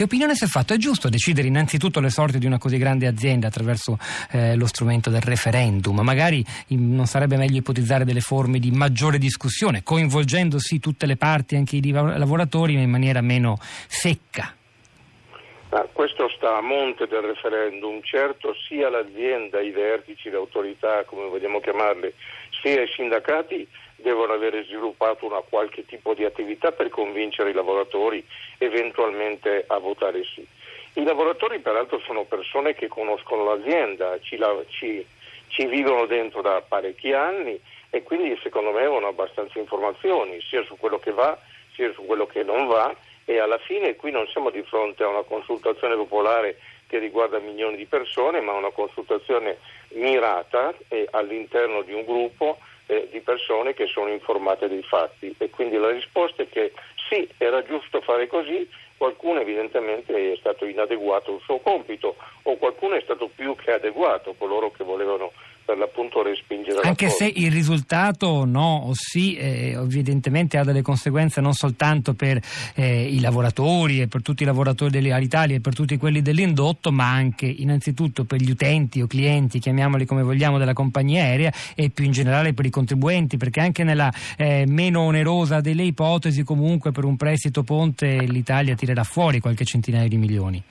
[0.00, 0.72] Che opinione si è fatto?
[0.72, 3.98] È giusto decidere innanzitutto le sorti di una così grande azienda attraverso
[4.30, 6.00] eh, lo strumento del referendum?
[6.00, 11.54] Magari non sarebbe meglio ipotizzare delle forme di maggiore discussione, coinvolgendo sì tutte le parti,
[11.54, 14.54] anche i lavoratori, ma in maniera meno secca?
[15.68, 21.28] Ah, questo sta a monte del referendum, certo sia l'azienda, i vertici, le autorità, come
[21.28, 22.14] vogliamo chiamarle,
[22.60, 23.66] sia i sindacati
[23.96, 28.24] devono avere sviluppato una qualche tipo di attività per convincere i lavoratori
[28.58, 30.46] eventualmente a votare sì.
[30.94, 35.06] I lavoratori peraltro sono persone che conoscono l'azienda, ci, ci,
[35.48, 37.60] ci vivono dentro da parecchi anni
[37.90, 41.38] e quindi secondo me avevano abbastanza informazioni sia su quello che va
[41.74, 42.94] sia su quello che non va
[43.30, 46.58] e alla fine qui non siamo di fronte a una consultazione popolare
[46.88, 49.58] che riguarda milioni di persone ma una consultazione
[49.90, 50.74] mirata
[51.12, 55.32] all'interno di un gruppo eh, di persone che sono informate dei fatti.
[55.38, 56.72] E quindi la risposta è che
[57.08, 62.96] sì, era giusto fare così, qualcuno evidentemente è stato inadeguato al suo compito o qualcuno
[62.96, 65.30] è stato più che adeguato, coloro che volevano
[65.70, 71.40] per l'appunto respingere Anche se il risultato no o sì eh, evidentemente ha delle conseguenze
[71.40, 72.40] non soltanto per
[72.74, 77.08] eh, i lavoratori e per tutti i lavoratori dell'Italia e per tutti quelli dell'indotto ma
[77.08, 82.04] anche innanzitutto per gli utenti o clienti, chiamiamoli come vogliamo, della compagnia aerea e più
[82.04, 87.04] in generale per i contribuenti perché anche nella eh, meno onerosa delle ipotesi comunque per
[87.04, 90.64] un prestito ponte l'Italia tirerà fuori qualche centinaio di milioni.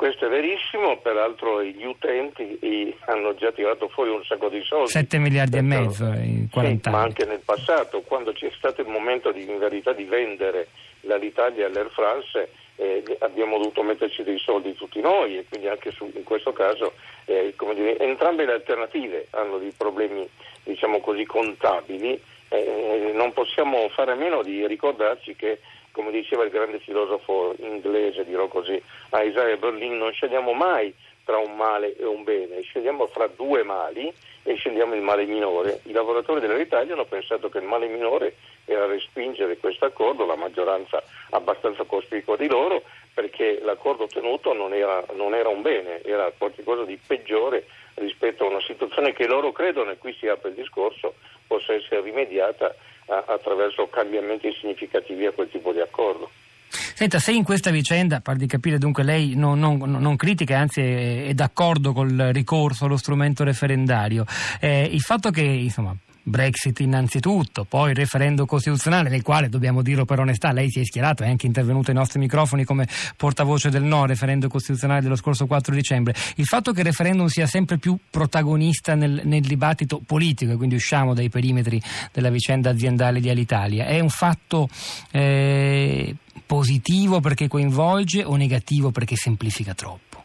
[0.00, 2.58] Eh, questo è verissimo, peraltro gli utenti
[3.06, 4.90] hanno già tirato fuori un sacco di soldi.
[4.90, 8.88] 7 miliardi e mezzo in 40 sì, Ma anche nel passato, quando c'è stato il
[8.88, 10.68] momento di, in verità di vendere
[11.02, 16.10] l'Alitalia all'Air France, eh, abbiamo dovuto metterci dei soldi tutti noi e quindi anche su,
[16.14, 16.94] in questo caso
[17.26, 20.26] eh, dire, entrambe le alternative hanno dei problemi
[20.64, 22.20] diciamo così contabili.
[22.52, 25.60] Eh, non possiamo fare a meno di ricordarci che
[25.92, 28.80] come diceva il grande filosofo inglese, dirò così,
[29.12, 34.12] Isaiah Berlin, non scegliamo mai tra un male e un bene, scegliamo fra due mali
[34.42, 35.80] e scegliamo il male minore.
[35.84, 38.34] I lavoratori dell'Italia hanno pensato che il male minore
[38.70, 42.82] era respingere questo accordo, la maggioranza abbastanza cospicua di loro,
[43.12, 48.50] perché l'accordo ottenuto non era, non era un bene, era qualcosa di peggiore rispetto a
[48.50, 51.14] una situazione che loro credono, e qui si apre il discorso,
[51.46, 52.74] possa essere rimediata
[53.06, 56.30] attraverso cambiamenti significativi a quel tipo di accordo.
[56.68, 60.80] Senta, se in questa vicenda, par di capire dunque lei non, non, non critica, anzi
[60.80, 64.24] è, è, d'accordo col ricorso allo strumento referendario,
[64.60, 65.96] eh, il fatto che insomma,
[66.30, 70.84] Brexit innanzitutto, poi il referendum costituzionale nel quale, dobbiamo dirlo per onestà, lei si è
[70.84, 72.86] schierato, è anche intervenuto ai nostri microfoni come
[73.16, 76.14] portavoce del no referendum costituzionale dello scorso 4 dicembre.
[76.36, 80.76] Il fatto che il referendum sia sempre più protagonista nel, nel dibattito politico e quindi
[80.76, 81.80] usciamo dai perimetri
[82.12, 84.68] della vicenda aziendale di Alitalia è un fatto
[85.10, 86.14] eh,
[86.46, 90.24] positivo perché coinvolge o negativo perché semplifica troppo?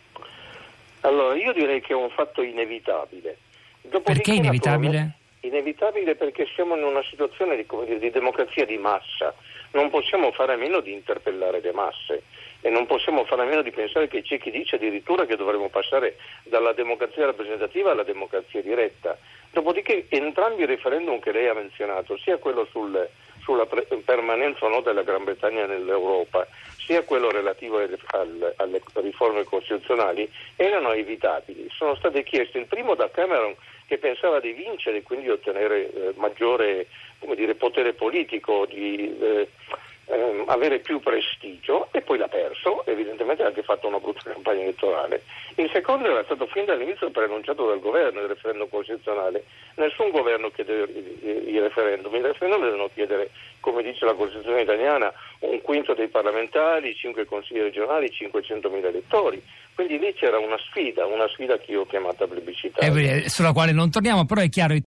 [1.01, 3.37] Allora, io direi che è un fatto inevitabile.
[3.81, 5.17] Dopodiché, perché inevitabile?
[5.55, 7.65] Inevitabile perché siamo in una situazione di,
[7.97, 9.33] di, democrazia di massa,
[9.71, 12.23] non possiamo fare a meno di interpellare le masse
[12.59, 15.69] e non possiamo fare a meno di pensare che c'è chi dice addirittura che dovremmo
[15.69, 19.17] passare dalla democrazia rappresentativa alla democrazia diretta.
[19.49, 23.07] Dopodiché entrambi i referendum che lei ha menzionato, sia quello sul,
[23.41, 26.45] sulla pre- permanenza o no della Gran Bretagna nell'Europa,
[26.85, 31.69] sia quello relativo alle, alle, alle riforme costituzionali, erano evitabili.
[31.73, 33.55] Sono state chieste il primo da Cameron
[33.87, 36.87] che pensava di vincere e quindi ottenere eh, maggiore
[37.35, 39.47] dire, potere politico, di eh,
[40.05, 44.61] ehm, avere più prestigio e poi l'ha perso, evidentemente ha anche fatto una brutta campagna
[44.61, 45.23] elettorale.
[45.55, 49.43] Il secondo era stato fin dall'inizio preannunciato dal governo il referendum costituzionale.
[49.75, 53.29] Nessun governo chiede i referendum, i referendum devono chiedere,
[53.59, 59.41] come dice la Costituzione italiana, un quinto dei parlamentari, cinque consigli regionali, 500.000 elettori.
[59.75, 63.15] Quindi lì c'era una sfida, una sfida che io ho chiamata plebiscitaria.
[63.15, 64.73] Eh, sulla quale non torniamo, però è chiaro